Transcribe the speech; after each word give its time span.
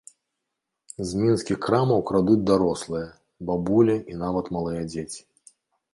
З 1.09 1.19
мінскіх 1.23 1.59
крамаў 1.67 2.01
крадуць 2.11 2.39
дарослыя, 2.51 3.07
бабулі 3.51 3.95
і 4.15 4.19
нават 4.23 4.45
малыя 4.57 4.81
дзеці. 4.93 5.21